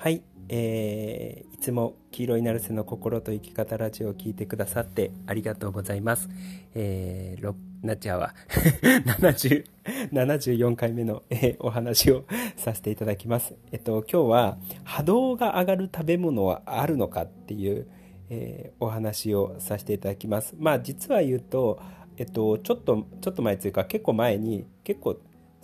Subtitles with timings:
[0.00, 6.28] はい、えー、いつも黄色いナルセの心と生き方ラジオを聞いてくださってありがとうございます。
[6.76, 8.32] えー、なっちゃうわ。
[9.18, 9.64] 70、
[10.12, 13.56] 74回目の、えー、お話をさせていただきます。
[13.72, 17.88] えっと、今日は波動が上がる食べ物はあるのかっていう、
[18.30, 20.54] えー、お話をさせていただきます。
[20.60, 21.80] まあ実は言うと、
[22.18, 25.18] えっと、ちょっと、ちょっと前というか結構前に、結構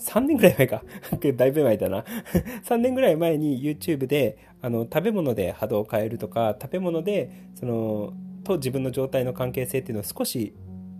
[0.04, 0.82] 3年ぐらい前か。
[1.36, 2.04] だいぶ前だな。
[2.64, 8.12] 3年ぐらい前に YouTube であの食べ物で波動を変えるとか食べ物でその
[8.44, 10.54] と自分の状態の関係性っていうのを少し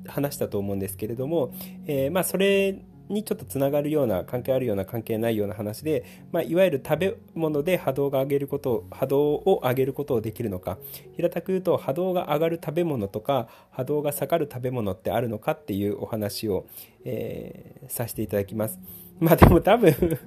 [0.06, 1.52] 話したと思うんですけれども、
[1.86, 2.78] えー、まあそれ
[3.08, 10.78] にちょっとつながるような関係あるような関係ないような話で、まあ、いわゆる食べ物で波動が上げること波動を上げることをできるのか。
[11.16, 16.66] 平たく言うと波動が上がる食べ物とか波動が下がる食べ物ってあるのかっていうお話を、
[17.04, 18.78] えー、させていただきます。
[19.20, 19.92] まあでも多分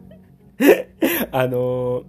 [1.32, 2.04] あのー、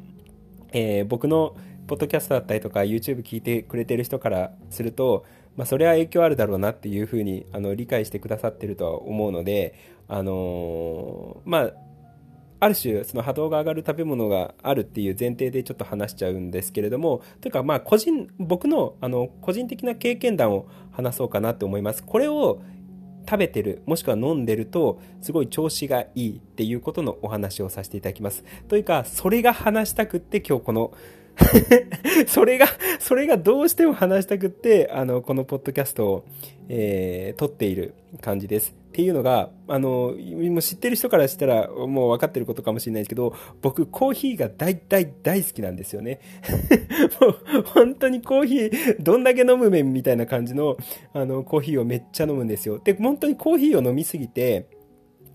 [0.73, 5.25] えー、僕のポッドキャストだったりとか YouTube 聞いてくれてる人からすると
[5.59, 9.75] まあ、それは影響あるだろうなっていうふうにあの理解してくださってるとは思うので、
[10.07, 11.73] あのー、まあ、
[12.61, 22.05] ある種、その波動が上がる食べ物があるっていう前提でちょっと話しちゃうんですけれども、というか、まあ、個人、僕の、あの、個人的な経験談を話そうかなと思います。
[22.05, 22.63] これを
[23.29, 28.43] 食べてる、もしくは飲んでると、すごい調子がいいっていうことのお話をさせていただきます。
[28.69, 30.93] というか、それが話したくって、今日この
[32.27, 32.67] それが、
[32.99, 36.25] それがどうしても話したくって、あの、このポッドキャストを、
[36.71, 38.78] えー、撮っている感じです。
[38.99, 40.13] っていうのが、あの、
[40.51, 43.33] もう知ってる人からしたらもう分かってることかもしれないですけど、
[43.63, 46.19] 僕、コーヒーが大大大好きなんですよね。
[47.23, 50.77] もう、本当にコーヒー、どんだけ飲む麺みたいな感じの、
[51.13, 52.81] あの、コーヒーをめっちゃ飲むんですよ。
[52.83, 54.67] で、本当にコーヒーを飲みすぎて、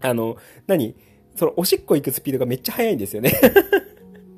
[0.02, 0.36] あの、
[0.68, 0.94] 何？
[1.34, 3.32] その、おしっこ行くスピードがめっちゃ速いんですよね。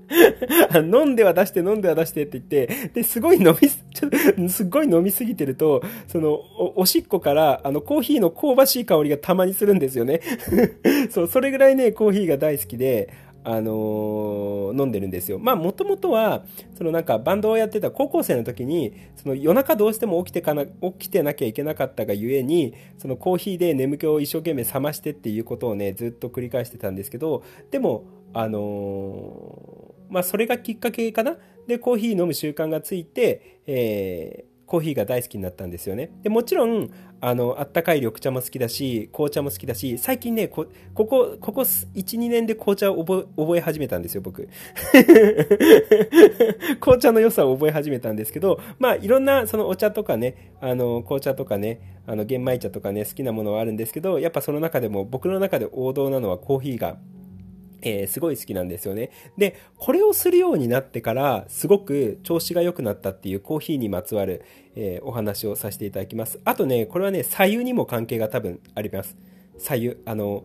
[0.76, 10.22] 飲んでは出して飲んでは出してって言って、で、すごい飲みす、ちょっと、すごい飲みすぎてると、その、お、おしっこから、あの、コーヒーの香ばしい香りがたまにするんですよね。
[11.10, 13.10] そう、それぐらいね、コーヒーが大好きで、
[13.48, 15.38] あのー、飲んでるんですよ。
[15.38, 16.46] まあ、もともとは、
[16.76, 31.36] そのなんかバンドをやってた高校生の時に、その夜中どうしても起きてかな、起きてなきゃいけなかったがゆえに、そのコーヒーで眠気を一生懸命覚ましてっていうことをね、ずっと繰り返してたんですけど、でも、あのー、まあ、それがきっかけかな。
[31.68, 36.12] で、コーヒー飲む習慣がついて、えーコーヒーが大好きになったんですよね。
[36.24, 36.90] でもちろん、
[37.22, 44.50] あの、あったかい緑茶も好きだし、紅茶も好きだし、最近ね、こ、ここ、ここ1、2年で紅茶を覚え、覚え始めたんですよ、僕。
[46.82, 56.98] 紅茶の良さを覚え始めたんですけど、まあ、いろんな、そのお茶とかね、あの、紅茶とかね、あの、玄米茶とかね、好きなものはあるんですけど、やっぱその中でも、僕の中で王道なのはコーヒーが
[57.86, 59.12] えー、すごい好きなんですよね。
[59.38, 64.44] で、これをするようになってから、すごく調子が良くなったっていうコーヒーにまつわる、
[64.76, 66.42] えー、お話をさせていただきます。
[66.44, 69.16] あとね、これはね、左右にも関係が多分あります。
[69.58, 70.44] 左右、あの、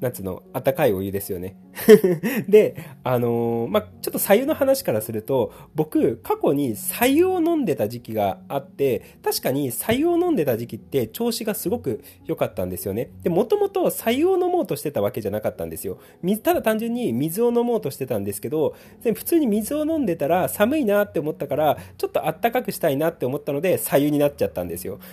[0.00, 1.56] なんつうの、温かいお湯ですよね。
[2.48, 13.10] で、あのー、まあ、ちょっと左右の話からすると、僕、過去に左右を飲んでた時期があって、確かに左右を飲んでた時期って調子がすごく良かったんですよね。
[13.22, 15.98] で、もともと左右を飲もうとしてたわけじゃなかったんですよ。
[16.42, 24.98] ただ単純に水を飲もうとしてたんですけど、普通に水を飲んでたら寒いなって思ったから、ちょっとあったかくしたいなって思ったので、左右になっちゃったんですよ。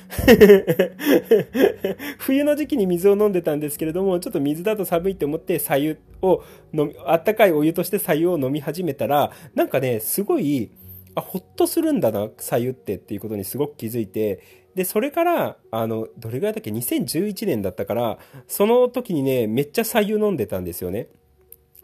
[2.19, 6.43] 冬の時期に水を飲んでたんですけれども、ちょっと水だだと寒いって思って左右を
[6.73, 10.71] 飲、あったかいお湯として左右を飲み始めたら、なんかね、すごい、
[11.15, 14.39] あ、ほっとするんだな、左右ってっていうことにすごく気づいて、
[14.75, 21.09] で、それから、あの、どれぐらいだっけ ?2011 年だったから、その時にね、めっちゃ左右飲んでたんですよね。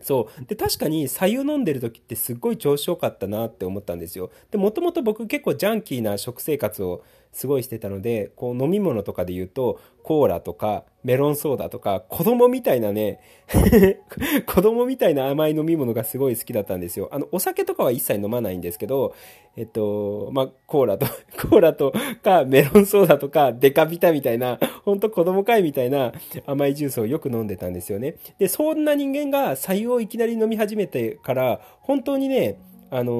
[0.01, 0.45] そう。
[0.45, 4.31] で、確かに左右飲んでる時ってすっごい調子良かったなって思ったんですよ。
[4.49, 13.19] で、もともと僕結構ジャンキーな食生活をすごいしてたので、こう飲み物とかで言うと、コーラとかメロンソーダとか、子供みたいなね
[14.47, 17.09] 子供みたいな甘い飲み物がすごい好きだったんですよ。
[17.11, 19.13] あの、お酒とかは一切飲まないんですけど、
[19.55, 21.05] えっと、まあ、コーラと
[21.49, 21.93] コーラと
[22.23, 26.13] かメロンソーダとかデカビタみたいな、ほんと子供会みたいな
[26.45, 28.15] 甘いジュースをよく飲んでたんですよね。
[28.39, 32.59] で、そんな人間が白湯をいきなり飲み始めてから、本当にね、
[32.91, 33.11] あの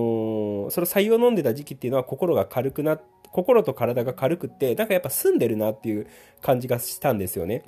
[0.67, 6.07] ー、その白湯を飲んでた時期っていうのは心が軽くなって、心と体が軽くって、なんかやっぱ澄んでるなっていう
[6.41, 7.63] 感じがしたんですよね。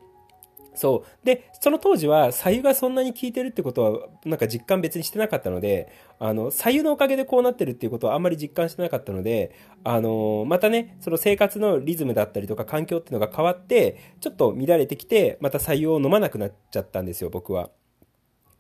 [0.74, 1.26] そう。
[1.26, 9.54] で、その当時は、左右がそんなに効いてるってことは、なんか実感別にしてなかったので、あの、左右のおかげでこうなってるっていうことはあんまり実感してなかったので、
[9.84, 17.70] あの、またね、その生活のリズムだったりとか環境っていうのが変わって、ちょっと乱れてきて、また左右を飲まなくなっちゃったんですよ、僕は。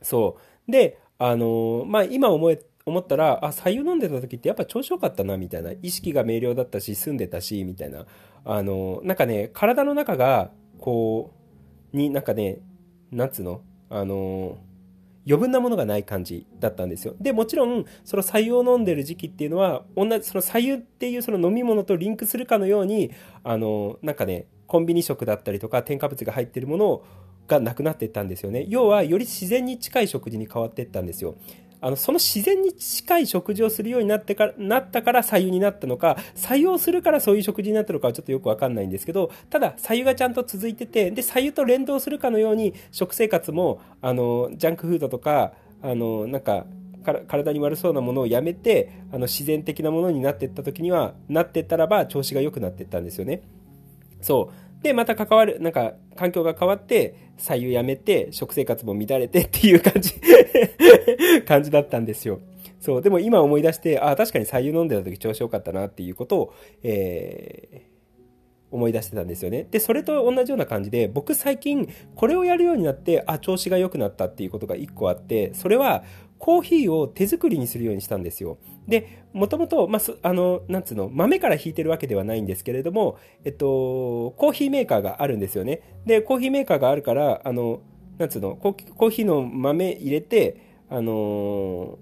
[0.01, 0.37] そ
[0.67, 0.71] う。
[0.71, 8.05] で、あのまあ、今思え思ったらあ白湯飲んでた時ってやっぱ調子よかったなみたいな意識が明瞭だったし澄んでたしみたいな
[8.45, 11.33] あのなんかね体の中がこ
[11.93, 12.59] うになんかね
[13.11, 13.61] なんつうの？
[13.89, 14.57] あの
[15.27, 17.13] 余分なものがない感じだったんですよ。
[17.21, 23.11] で、もちろん、その白湯を飲んでる時期っていうのは、同じ、その白湯っていうその飲み物とリンクするかのように、
[23.43, 27.03] あの、なんかね、コンビニ食だったりとか、添加物が入ってるもの
[27.47, 28.65] がなくなっていったんですよね。
[28.67, 31.35] 要は、より自然に近い食事に変わっていったんですよ。
[31.81, 46.65] あのその自然に近い食事をするようになってからなったから左右になったのか採用するからそういう食事になったのかはちょっとよくわかんないんですけどただ左右がちゃんと続いててで左右と連動するかのように食生活もあのジャンクフードとかあのなんか
[47.27, 53.41] 体に悪そうなものをやめてあの自然的なものになっていった時にはなっていったらば調子が良くなっていったんですよね。
[54.21, 54.70] そう。
[54.81, 60.13] で、また関わる、なんか、環境が変わって、左右やめて、食生活も乱れてっていう感じ
[61.45, 62.39] 感じだったんですよ。
[62.79, 69.67] そう、でも今思い出して、あ、確かに左右飲んでた時調子良かったなっていうことを、えー、思い出してたんですよね。
[69.69, 76.03] で、それと同じような感じで、僕最近これをやるようになって、あ、調子が良くなったっていうことが1個あって、それは
[76.41, 78.57] コーヒーを手作りにするようにしたんですよ。
[78.87, 86.01] で、もともと、まあ、あの、なんつうの、豆から引いてるわけではないんですけれども、えっと、コーヒーメーカーがあるんですよね。
[86.07, 87.81] で、コーヒーメーカーがあるから、あの、
[88.17, 90.57] なんつうの、コーヒーの豆入れて、
[90.89, 91.99] あの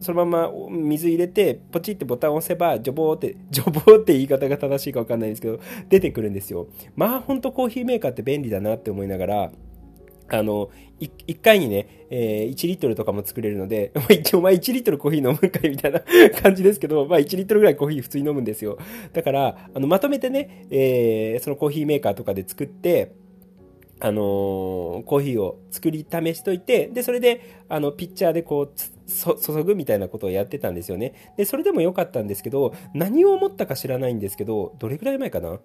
[0.00, 5.58] そのまま水入れて、ポチってボタンを押せば、ジョボーって、 ジョボーって言い方が正しいかわかんないんですけど、
[5.88, 6.66] 出てくるんですよ。
[6.94, 9.52] まあ、ほんとコーヒーメーカーって便利だなって思いながら、
[10.28, 10.70] あの、
[11.00, 16.00] 1回にね、えー、1リットルとかも作れるので、 一応、まあ1リットルコーヒー飲むんかいみたいな
[16.42, 18.78] 感じですけど、まあ1リットルぐらいコーヒー普通に飲むんですよ。
[19.12, 23.12] だから、あの、まとめてね、えー、そのコーヒーメーカーとかで作って、
[23.98, 24.24] あのー、
[25.04, 31.14] コーヒーを作り試しといて、で、それで、あの、ピッチャーでこう、注ぐみたいなことをやってたんですよね。
[31.38, 35.60] で、それでも良かったんですけど、何を思ったか知らないんですけど、どれぐらい前かな？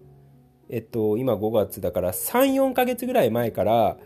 [0.70, 3.98] えっと、今5月だから3、4ヶ月ぐらい前から、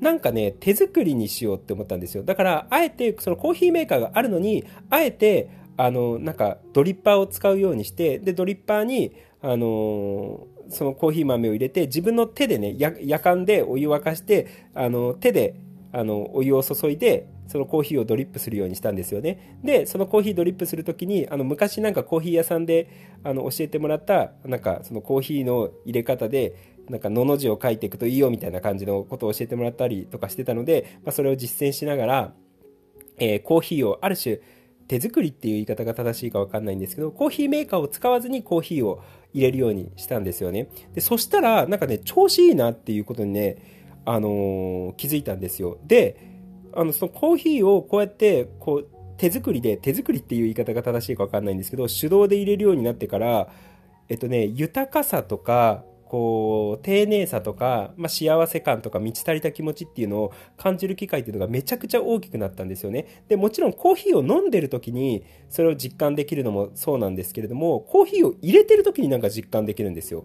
[0.00, 2.22] なんかね、手作りにしようって思ったんですよ。
[2.22, 15.56] だから、あえて、そのコーヒーメーカーがあるのに、あえて、あの、なんか、ドリッパーを使うようにして、で、ドリッパーに、あのそのコーヒー豆を入れて、自分の手でね、や、かんでお湯沸かして、あの、手で、
[15.92, 19.58] あの、お湯を注いで、そのコーヒーをドリップするようにしたんですよね。
[19.62, 22.88] で、そのコーヒードリップするときに、あの、昔なんかコーヒー屋さんで、
[23.22, 32.34] あの、教えてもらった、なんか、そのコーヒーの入れ方で、なんか、のの字を書いていくといいよみたいな感じのことを教えてもらったりとかしてたので、まあ、それを実践しながら、
[33.18, 34.40] えー、コーヒーをある種、
[34.86, 39.02] 手作りっていう言い方が正しいかわかんないんですけど、コーヒーメーカーを使わずにコーヒーを
[39.32, 40.68] 入れるようにしたんですよね。
[40.94, 43.56] で、そしたら、なんかね、調子いいなっていうことにね、
[44.04, 45.78] あのー、気づいたんですよ。
[45.86, 46.34] で、
[46.74, 53.48] あの、そのコーヒーをこうやって、こう、手作りで、手作りっていう言い方が正しいかわかんないんですけど、手動で入れるようになってから、
[54.08, 63.22] えっとね、豊かさとか、こう丁寧さとか、まあ、幸せ感とか満ち足りた気持ちっていうのを感じる機会っていうのがめちゃくちゃ大きくなったんですよね。
[63.28, 70.24] でもちろんコーヒーを飲んでる時にそれを実感できるのもそうなんですけれどもコーヒーを入れてる時になんか実感できるんですよ。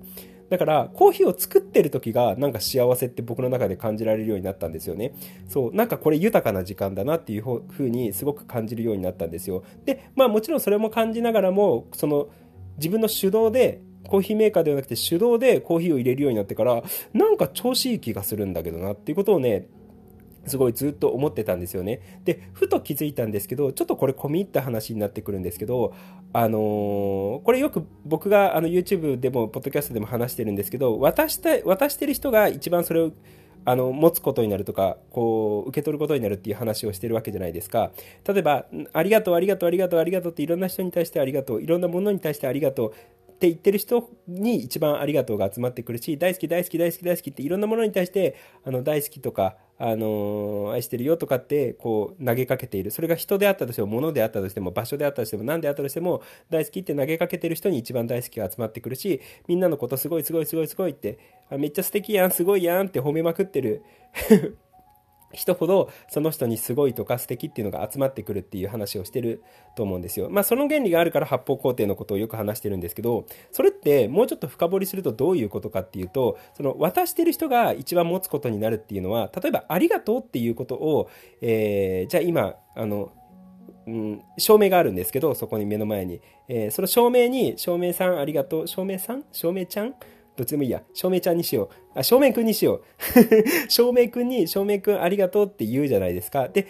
[0.50, 5.14] だからコーヒーを作ってる時がなんか幸せって僕の中で感じられるようになったんですよね。
[5.48, 9.64] そうなんかこれ豊かな時間だなっていうふうにすごく感じるようになったんですよ。
[9.86, 12.30] でまあもちろんそれも感じながらもその
[12.78, 16.82] 自分の手動でコーヒーメーカーではなくて手動でコーヒーを入れるようになってから、
[17.14, 19.68] なんか調子いい気がするんだけどなっていうことをね、
[20.48, 22.20] すごいずっと思ってたんですよね。
[22.26, 25.94] で、ふと気づいたんですけど、ちょっとこれ込み入った話になってくるんですけど、
[26.34, 26.62] あのー、
[27.44, 33.12] これよく僕があの YouTube でも、ポッドキャストでも話してるんですけど、渡した、渡してる人が一番それを
[33.66, 37.92] あの持つことになるとかこう受け取ることになるっていう話をしてるわけじゃないですか
[38.26, 42.94] 例えばありがとうありがとうありがとうありがとうっていろんな人に対してありがとういろんなものに対してありがとう
[43.40, 52.92] って言ってる人に一番ありがとうが集まってくるし、大好き大好き大好き大好きっていろんなものに対して、あの、大好きとか、あの愛してるよとかって、こう、投げかけている。
[52.92, 61.18] それが人であったとしても、物であったとしても、場所であったとしても、何であったとしても、大好きって投げかけてる人に一番大好きが集まってくるし、みんなのことすごいすごいすごいすごいって、
[61.50, 63.84] あめっちゃ素敵やん、すごいやんって褒めまくってる
[65.32, 69.44] 人ほどその人にすごいとか素敵っていうのが集まってくるっていう話をしてる
[69.76, 70.30] と思うんですよ。
[70.30, 81.10] まあその原理があるから発泡工程のことをよく話してるんですけど、それってもうちょっと深掘りするとどういうことかっていうと、その渡してる人が一番持つことになるっていうのは、例えばありがとうっていうことを、
[81.42, 83.12] えー、じゃあ今、あの、
[83.88, 86.22] うん、照明があるんですけど、そこに目の前に。
[86.48, 89.96] えー、その照明に、照明さんありがとう、照明さん照明ちゃん
[90.40, 90.82] どっちでもいいや。
[90.94, 92.00] 照明ちゃんにしよう。
[92.00, 92.82] あ、照明くんにしよう。
[93.68, 96.48] 照明くんに、照明くんありがとうって言うじゃないですか。
[96.48, 96.66] で、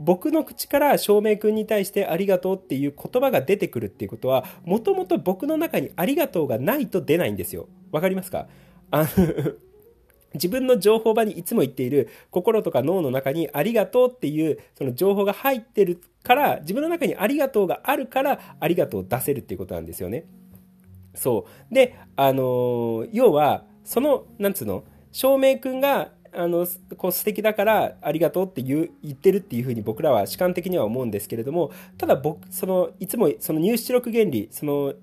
[0.00, 7.68] 僕の口から照明くんに対してありがとうっていう言葉が出てくるっていうことは、もともと僕の中にありがとうがないと出ないんですよ。
[7.92, 8.48] わかりますか？
[8.90, 9.08] あの
[10.34, 20.24] 自分の情報場にいつも言っている心とか脳の中にありがとうっていうその情報が入ってるから自分の中にありがとうがあるからありがとうを出せるっていうことなんですよね。
[21.14, 21.74] そう。
[21.74, 26.66] で、あのー、要は、その、なんつうの、照明くんが、あの、
[26.96, 34.94] こう素敵だからありがとうって言う言ってるっていうふうに僕らは主観的には思うんですけれども、ただ僕、その、いつもその入出力原理、その、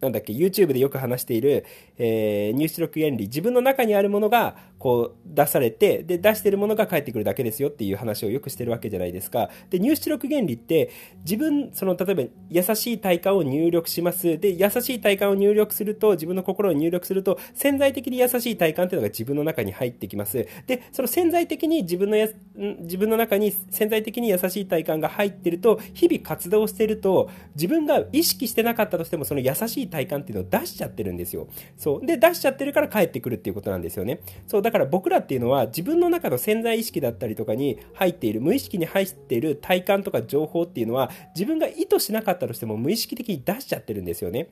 [0.00, 1.66] なんだっけ、YouTube でよく話している、
[2.02, 9.50] えー、入出力原理、自分の中にあるものが、こう、出されて、で、出してるものが返ってくるだけですよっていう話をよくしてるわけじゃないですか。
[9.68, 10.88] で、入出力原理って、
[11.18, 14.38] 自分、その、例えば、優しい体感を入力します。
[14.38, 20.46] で、優しい体感を入力すると、自分の心を入力すると、潜在的に優しい体感っていうのが自分の中に入ってきます。
[20.66, 31.46] で、その潜在的に自分のや、自分の中に潜在的に優しい体感が入ってると、日々活動してると、自分が意識してなかったとしても、その優しい体感っていうのを出しちゃってるんですよ。
[31.76, 31.89] そう。
[31.98, 34.20] で、出しちゃってるから帰ってくるっていうことなんですよね。
[34.46, 44.50] そう、だから僕らっていうのは自分の中の潜在意識だったりとかに入っている、無意識に入っている体感とか情報っていうのは自分が意図しなかったとしても無意識的に出しちゃってるんですよね。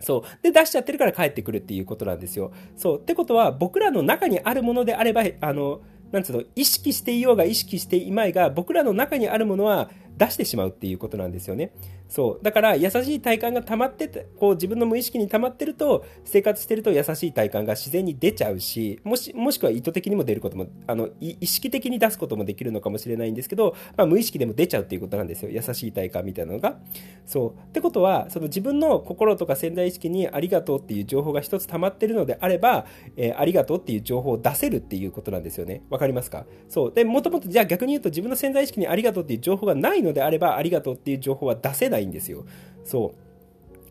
[0.00, 0.42] そう。
[0.42, 2.52] で、出しちゃってるから帰ってくるっていうことなんですよ。
[2.76, 2.98] そう。
[2.98, 11.72] ってことは、僕らの中にあるものであれば、あの、なんつうの、意識していようが意識していまいが、僕らの中にあるものは出してしまうっていうことなんですよね。
[12.08, 12.44] そう。
[12.44, 25.50] だから、優しい体感が溜まってて、こう自分の無意識に溜まってると、生活してると優しい体感が自然に出ちゃうし、もし、もしくは意図的にも出ることも、あの、意識的に出すこともできるのかもしれないんですけど、まあ、無意識でも出ちゃうっていうことなんですよ。
[25.50, 26.80] 優しい体感みたいなのが。
[27.26, 27.60] そう。
[27.68, 32.86] ってことは、その自分の心とか潜在意識にありがとうっていう情報が一つ溜まってるのであれば、
[33.16, 35.84] えー、ありがとうっていう情報を出せるっていうことなんですよね。
[35.90, 36.44] わかりますか？
[36.68, 36.92] そう。
[36.92, 42.44] で、もともと、じゃあ逆に言うと自分の潜在意識にありがとうっていう情報がないのであれば、ありがとうっていう情報は出せないんですよ。
[42.84, 43.14] そ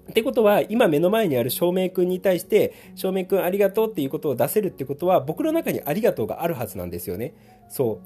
[0.07, 0.09] う。
[0.09, 7.33] ってことは、今目の前にある照明くんに対して、照明くんありがとうっていうことを出せるってことは、僕の中にありがとうがあるはずなんですよね。
[7.69, 8.01] そ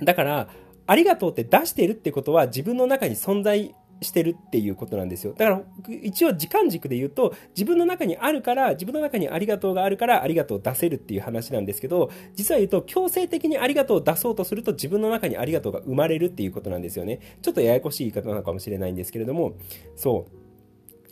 [0.00, 0.04] う。
[0.04, 0.48] だから、
[0.88, 5.32] ありがとうって出してるってことは、自分の中に存在してるっていうことなんですよ。
[5.36, 5.62] だから
[6.02, 17.20] 一応時間軸で言うと自分の中にあるから自分の中にありがとうがあるからありがとうを出せるっていう話なんですけど実は言うと強制的にありがとうを出そうとすると自分の中にありがとうが生まれるっていうことなんですよね。
[17.42, 19.54] ちょっとややこしい言い方なのかもしれないんですけれども
[19.96, 20.26] そ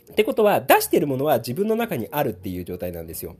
[0.07, 0.11] う。
[0.11, 3.35] ってことは出してるものは自分の中にあるっていう状態なんですよ。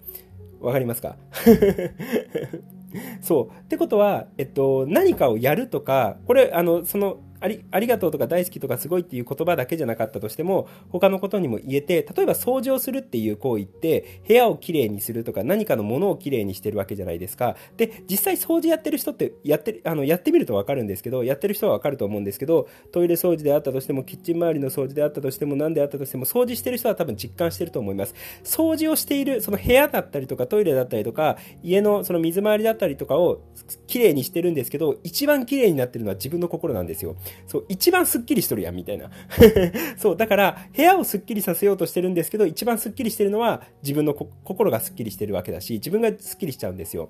[0.60, 1.18] わかりますか？
[3.22, 3.48] そう。
[3.50, 17.56] ってことは、えっと、何かをやるとか、これ、あの、その、ありありがとうとか大好きとかすごいっていう言葉だけじゃなかったとしても他のことにも言えて例えば掃除をするっていう行為って部屋をきれいにするとか何かのものをきれいにしてるわけじゃないですか。
[17.78, 28.16] で実際掃除やってる人ってやってあのやってみると分かるんですけどやってる人は分かると思うんですけどトイレ掃除であったとしてもキッチン周りの掃除であったとしても何であったとしても掃除してる人は多分実感してると思います。
[28.44, 33.42] 掃除をしているその部屋だったりとかトイレだったりとか家のその水回りだったりとかを
[33.88, 37.16] きれいにしてるんですけど一番きれいになってるのは自分の心なんですよ。
[37.48, 39.10] そう、一番スッキリしとるやん、みたいな。
[39.98, 47.10] そう、だから、部屋をスッキリさせようとしてるんですけど、一番スッキリしてるのは、自分の心がスッキリしてるわけだし、自分がスッキリしちゃうんですよ。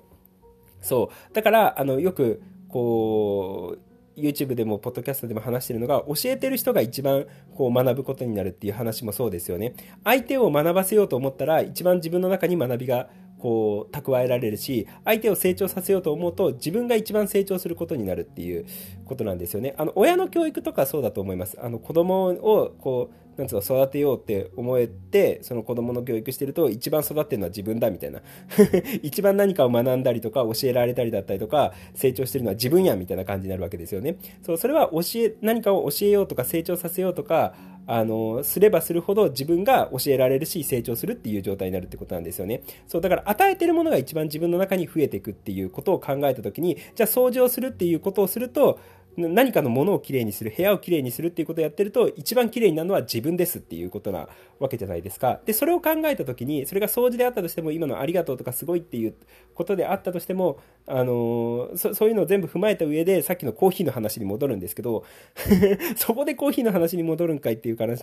[0.80, 1.34] そう。
[1.34, 13.10] だから、あの、よく、こう、YouTube でもポッドキャストでも話してるのが教えてる人が一番こう学ぶことになるっていう話もそうですよね相手を学ばせようと思ったら一番自分の中に学びが
[13.46, 18.66] こう蓄えられるし相手を成長させようと思うと自分が一番成長することになるっていう
[19.04, 19.76] ことなんですよね。
[19.78, 21.56] あの親の教育とかそうだと思います。
[21.62, 28.20] あの子供をこうなんつうの育てようって思えてその子供の教育してると一番育ってるのは自分だみたいな。
[29.04, 34.16] 一番何かを学んだりとか教えられたりだったりとか成長してるのは自分やみたいな感じになるわけですよね。
[34.42, 37.54] そうそれは教え何かを教えようとか成長させようとか
[37.86, 42.62] あのすればするほど自分が教えられるし成長するっていう状態になるってことなんですよね。
[42.88, 48.78] そうだから与えてるものが一番自分の中に増えていくっていうことを考えた時にじゃあ掃除をするっていうことをすると
[49.16, 55.40] 何かのものをきれいにする、部屋をきれいにするっていうことをやってると、一番きれいになるのは自分ですっていうことなわけじゃないですか。
[55.46, 59.14] で、それを考えたときに、それが掃除であったとしても、今のありがとうとかすごいっていう
[59.54, 65.04] ことであったとしても、あのそそういうのを全部踏まえた上で、さっきのコーヒーの話に戻るんですけど、
[65.96, 67.96] そこでコーヒーの話に戻るんかいっていう感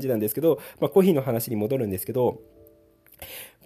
[0.00, 2.42] じなんですけど、まあ、コーヒーの話に戻るんですけど、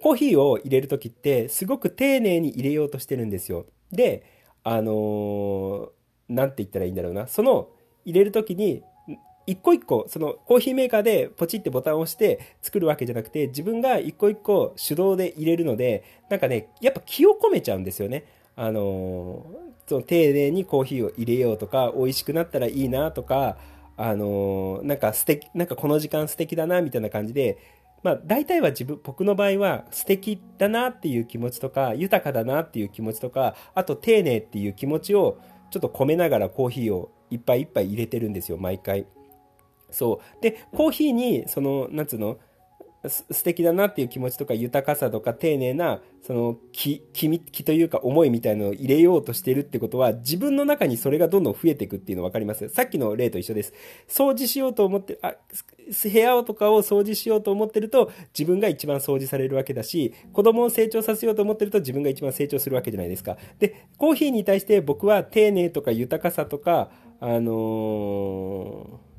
[0.01, 3.65] コーヒーを入れるときって、すごく丁寧に入れようとしてるんですよ。
[3.91, 4.23] で、
[4.63, 5.89] あのー
[6.31, 7.27] なんて言ったらいいんだろうな。
[7.27, 7.69] その
[8.05, 8.83] 入れる時に、
[9.47, 18.25] 一個一個、そのコーヒーメーカーでポチってボタンを押して作るわけじゃなくて、自分が一個一個手動で入れるので、なんかね、やっぱ気を込めちゃうんですよね。
[18.55, 23.57] あのー、その丁寧にコーヒーを入れようとか、美味しくなったらいいなとか、
[23.97, 27.57] あのー、なんか素敵、なんかこの時間素敵だなみたいな感じで、
[28.03, 35.39] まあ大体は自分、僕の場合は素敵だなっていう気持ちとか、豊かだなっていう気持ちとか、あと丁寧っていう気持ちを
[35.71, 39.07] ちょっと込めながらコーヒーをいっぱいいっぱい入れてるんですよ、毎回。
[39.89, 40.41] そう。
[40.41, 42.37] で、コーヒーに、その、なんつうの、
[43.07, 52.69] 素敵だなっていう気持ちとか豊かさとか丁寧なその気気気というか思いみたいなのを入れようとしているってことは自分の中にそれがどんどん増えていくっていうの分かります？
[52.69, 53.73] さっきの例と一緒です。
[54.07, 55.33] 掃除しようと思ってあ
[56.03, 63.37] 部屋とかを掃除しようと思ってると自分が一番掃除されるわけだし子供を成長させようと思ってると自分が一番成長するわけじゃないですか。
[63.57, 69.11] でコーヒーに対して僕は丁寧とか豊かさとかあのー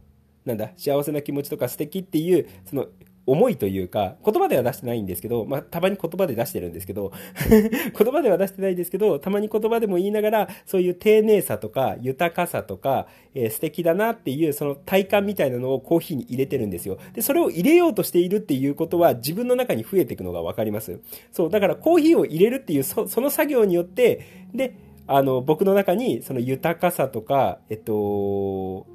[0.45, 2.89] なんだ、幸せな気持ちとか素敵っていう、その、
[3.25, 7.13] 思いというか、言葉では出してないんですけど、まあ、たまに言葉で出してるんですけど、
[7.97, 16.99] 言葉では出してないんですけど、たまに言葉でも言いながら、そういう丁寧さとか、豊かさとか、えー、素敵だなっていう、その体感みたいなのをコーヒーに入れてるんですよ。
[17.15, 20.99] で、それを入れようとしているっていうことは、自分の中に増えていくのがわかります。
[21.31, 24.21] そう、だからコーヒーを入れるっていう、そその作業によって、
[24.53, 24.75] で、
[25.07, 28.87] あの、僕の中に、その豊かさとか、えっと、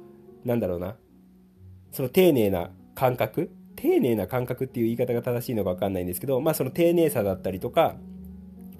[0.44, 0.96] なんだろうな、
[1.92, 7.94] その丁寧な感覚丁寧な感覚っていう言い方が正しいのか分かんないんですけど、まあその丁寧さだったりとか、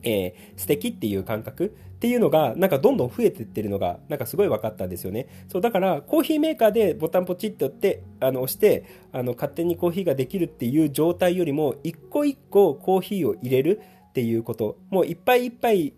[0.02, 5.28] えー、素敵っていう感覚っていうのがなんかどんどん増えてってるのがなんかすごい分かったんですよね。
[5.48, 14.78] そうだからコーヒーメーカーでボタンポチッと押ってあの押してあの勝手にコーヒーができるっていう状態よりも一個一個コーヒーを入れるっていうこと。
[14.90, 15.94] もういっぱいいっぱい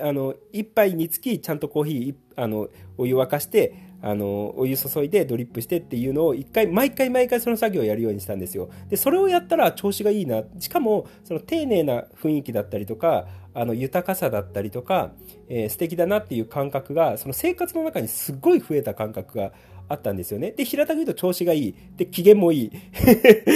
[0.00, 2.68] あの一杯につきちゃんとコーヒーあの
[2.98, 3.74] お湯沸かして
[4.06, 15.12] あのお湯注いでドリップしてっていうのを一回毎回毎回その作業をやるようにしたんですよでそれをやったら調子がいいなしかもその丁寧な雰囲気だったりとかあの豊かさだったりとか、
[15.48, 19.52] えー、素敵だなっていう感覚がその生活の中にすっごい増えた感覚が
[19.88, 20.50] あったんですよね。
[20.50, 21.74] で、平たく言うと調子がいい。
[21.96, 22.70] で、機嫌もいい。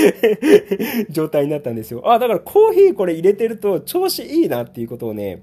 [1.11, 2.03] 状態になったんですよ。
[2.05, 5.43] あ、だからコーヒーこれ入れてると調子いいなっていうことをね、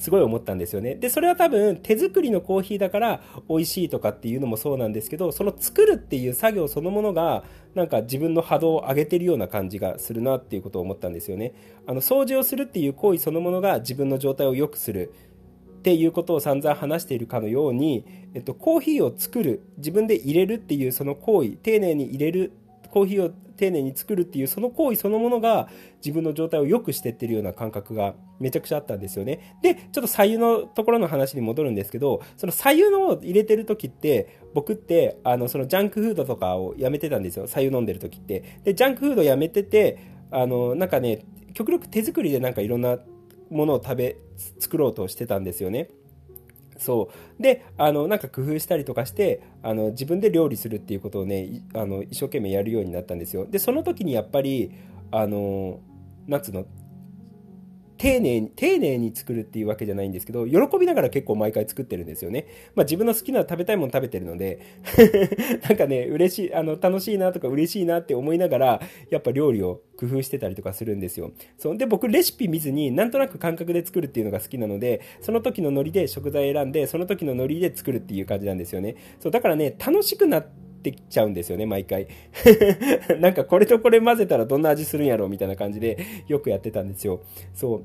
[0.00, 0.94] すごい思ったんですよね。
[0.94, 11.52] で、それは多分手作りのコーヒーだから美味しいとかっていうのもそうなんですけど、その作るっていう作業そのものがなんか自分の波動を上げてるような感じがするなっていうことを思ったんですよね。
[11.86, 15.12] あの、掃除をするっていう行為そのものが自分の状態を良くする。
[15.80, 22.52] っていうことを散々話しているかのように、えっと、コーヒーを作る自分で入れるっていうその行為丁寧に入れる
[22.90, 25.68] コーヒーを丁寧に作るっていうその行為そのものが
[26.04, 29.56] 自分の状態を良くしてってるような感覚がめちゃくちゃあったんですよね。
[29.62, 37.46] で、ちょっと左右のところの話に戻るんですけど、その左右のを入れてる時って、僕って、あの、そのジャンクフードとかをやめてたんですよ。
[37.46, 38.60] 左右飲んでる時って。
[38.64, 39.98] で、ジャンクフードやめてて、
[40.30, 42.98] あの、なんかね、極力手作りでなんかいろんな
[43.50, 44.16] ものを食べ、
[44.58, 45.90] 作ろうとしてたんですよね。
[46.80, 47.42] そう。
[47.42, 53.46] で、あの、なんか工夫したりとかして、あの、自分で料理するっていうことをね、あの、一生懸命やるようになったんですよ。
[53.46, 54.72] で、その時にやっぱり、
[55.10, 55.80] あの、
[56.26, 56.64] なんつうの、
[58.00, 62.46] 丁寧に、丁寧に作るっていうわけじゃないんですけど、喜びながら結構毎回作ってるんですよね。
[62.74, 64.58] まあ自分の好きな食べたいもの食べてるので
[65.68, 71.32] なんかね、嬉しい、あの、楽しいなとか嬉しいなって思いながら、やっぱ料理を工夫してたりとかするんですよ。
[71.58, 71.76] そう。
[71.76, 78.96] で、僕レシピ見ずに、なんとなく感覚で作るっていうのが好きなので、その時のノリで食材選んで、その時のノリで作るっていう感じなんですよね。
[79.18, 82.08] そう、だからね、楽しくなって、ってきちゃうんですよね、毎回。
[83.20, 87.20] なんかこれとこれ混ぜたらどんな味するんやろうみたいな感じでよくやってたんですよ。
[87.54, 87.82] そ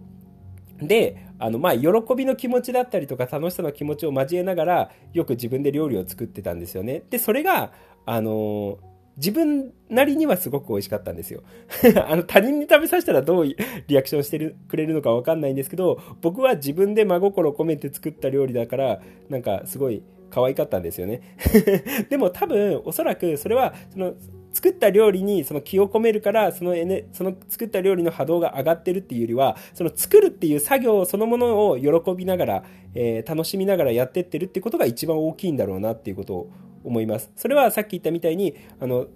[0.81, 0.85] う。
[0.87, 7.03] で、あの、ま、喜びの気持ちだったりとか楽しさの気持ちを交えながら、よく自分で料理を作ってたんですよね。
[7.09, 7.71] で、それが、
[8.05, 11.41] あのー自分なりにはすごく美味しかったんですよ。
[12.05, 20.03] あの、他人に食べさせたらどうリアクションしてるくれるのかわかんないんですけど、僕は自分で真心を込めて作った料理だから、なんかすごい
[20.35, 21.21] 可愛かったんですよね。
[22.11, 24.15] でも多分、おそらくそれは、その、
[24.51, 26.73] 作った料理にその気を込めるから、その
[27.13, 36.49] その作った料理の波動が上がってるっていうよりは、その作るっていう作業そのものを喜びながら、えー、楽しみながらやってってるってことが一番大きいんだろうなっていうことを
[36.85, 37.31] 思います。
[37.35, 39.07] それはさっき言ったみたいに、あの、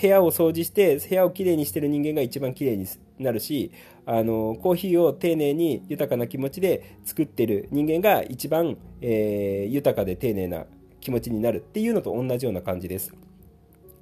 [0.00, 2.86] 部屋を掃除して、部屋をきれいにしてる人間が一番きれいに
[3.18, 3.72] なるし、
[4.06, 10.66] あの、コーヒーを丁寧に豊かな気持ちで作ってる人間が一番、えー、豊かで丁寧な
[11.00, 13.12] 気持ちになるっていうのと同じような感じです。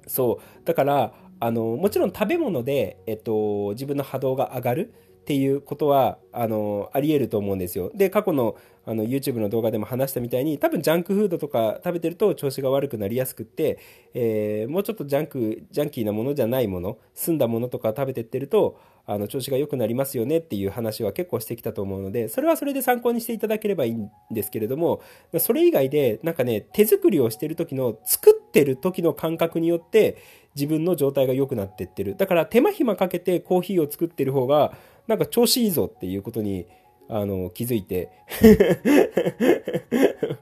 [0.07, 0.65] そう。
[0.65, 7.91] だから、あの、もちろん食べ物で、えっと、自分の波動が上がるっていうことは、あの、あり得ると思うんですよ。
[7.93, 8.55] で、過去の、
[8.85, 13.77] あの、YouTube の動画でも話したみたいに、多分ジャンクフードとか食べてると調子が悪くなりやすくって、
[14.15, 25.01] えー、もうちょっとジャンク、ジャンキーなものじゃないもの、澄んだものとか食べてってると、あの、調子が良くなりますよねっていう話は結構してきたと思うので、それはそれで参考にしていただければいいんですけれども、
[25.37, 30.17] それ以外で、なんかね、手作りをしてる時の、作ってる時の感覚によって、
[30.55, 32.15] 自分の状態が良くなってってる。
[32.15, 34.73] だから手間暇かけてコーヒーを作ってる方が、
[35.07, 36.67] なんか調子いいぞっていうことに、
[37.09, 38.09] あの、気づいて。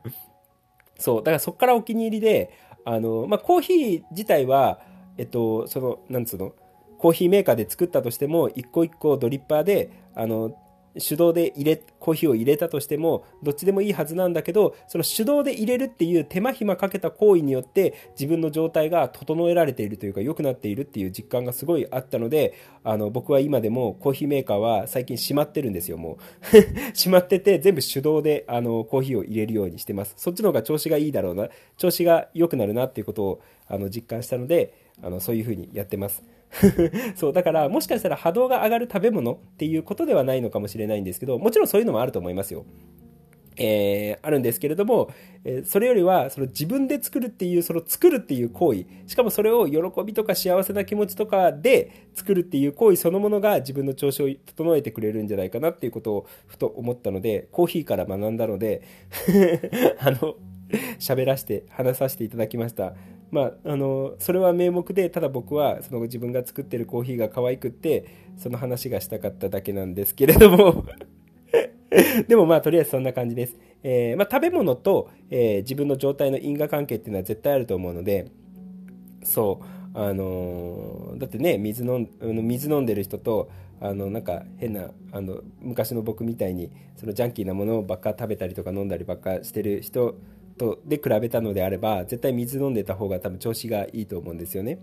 [0.97, 2.51] そう、だからそこからお気に入りで、
[2.85, 4.81] あの、まあ、コーヒー自体は、
[5.17, 6.53] えっと、その、なんつうの、
[6.97, 10.53] コーヒーメーカーで作ったとしても、一個一個ドリッパーで、あの、
[10.99, 26.57] 手動で入れ、コーヒーを入れたとしても、どっちでもいいはずなんだけど、その手動で入れるっていう手間暇かけた行為によって、自分の状態が整えられているというか、良くなっているっていう実感がすごいあったので、あの、僕は今でもコーヒーメーカーは最近閉まってるんですよ、もう。
[26.95, 30.13] 閉まってて、全部手動で、あの、コーヒーを入れるようにしてます。
[30.17, 36.23] そっちの方が調子がいいだろうな、調子が良くなるなっていうことを、あの、実感したので、あの、そういう風にやってます。
[37.15, 42.65] そう、だからもしかしたら波動が上がる食べ物っていうことではないのかもしれないんですけど、もちろんそういうのもあると思いますよ。
[43.61, 45.11] えー、あるんですけれども、
[45.43, 58.81] えー、それよりはその自分で作るっていうその作るっていう行為しかもそれを喜びとか幸せな気持ちとかで作るっていう行為そのものが自分の調子を整えてくれるんじゃないかなっていうことをふと思ったのでコーヒーから学んだので
[59.99, 60.35] あの
[60.99, 62.93] 喋らせて話させていただきました
[63.31, 70.85] まあ、あのそれは名目でただ僕はその自分が作ってるコーヒーが可愛くってその話がしたかっただけなんですけれども。
[72.27, 78.27] でもまあとりあえずそんな感じです、えー、まあ、食べ物と、えー、自分の状態の因果関係っていうのは絶対あると思うので
[79.23, 79.79] そう。
[79.93, 83.49] あのー、だってね水飲ん水飲んでる人と
[83.81, 90.15] あのなんか変なあの昔の僕みたいにそのジャンキーなものばっか食べたりとか飲んだりばっかしてる人
[90.59, 94.79] とで比べたのであれば絶対水飲んでた方が多分調子がいいと思うんですよね。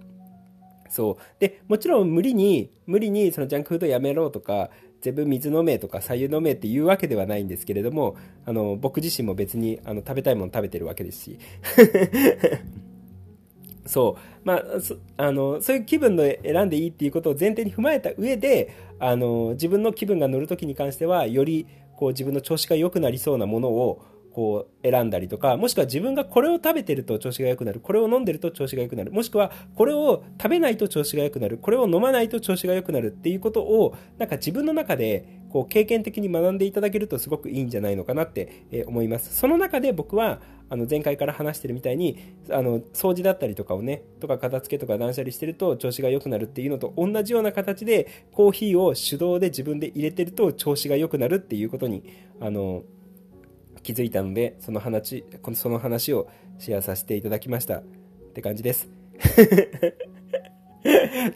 [0.88, 1.22] そう。
[1.38, 4.70] でもちろん無理に無理にそのジャンクフードやめろとか
[5.02, 11.38] 全部水飲めとか左右飲めっていうわけではないんですけれどもあの僕自身も別にあの食べたいもの食べてるわけですし。
[13.86, 14.22] そう。
[14.44, 14.62] まあ
[15.16, 24.02] あのそういう気分で選んでいいっていうことを前提に踏まえた上であの自分の気分が乗るときに関してはよりこう自分の調子が良くなりそうなものを
[24.36, 33.06] こう選んだりとか、もしくは自分がこれを食べてると調子が良くなる、これを飲んでると調子が良くなる、もしくはこれを食べないと調子が良くなる、これを飲まないと調子が良くなる。
[33.06, 39.34] っていうことを、なんか自分の中でこう経験的に学んでいただけるとすごくいいんじゃないのかなって思います。
[39.34, 42.18] その中で僕は、あの前回から話してるみたいに、
[42.50, 52.02] あの掃除だったりとかをね、とか片付けとか断捨離してると調子が良くなるっていうのと同じような形で、コーヒーを手動で自分で入れてると調子が良くなるっていうことに、
[52.38, 52.82] あの、
[53.86, 57.78] 気づいたので、その話、このその話をシェアさせていただきました。
[57.78, 57.82] っ
[58.34, 58.88] て感じです。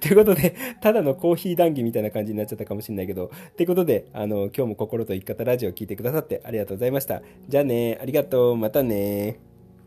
[0.00, 7.22] ということで、ただのコーヒー談義みたいな感じになっちゃったかもしれないけど、ということで、あの、今日も心と生き方ラジオを聴いてくださってありがとうございました。
[7.48, 9.38] じゃあね、ありがとう、またね